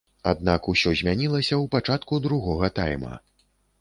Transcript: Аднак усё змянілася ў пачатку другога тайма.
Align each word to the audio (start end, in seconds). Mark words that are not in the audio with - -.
Аднак 0.29 0.69
усё 0.73 0.93
змянілася 1.01 1.55
ў 1.57 1.65
пачатку 1.75 2.21
другога 2.25 2.71
тайма. 2.81 3.13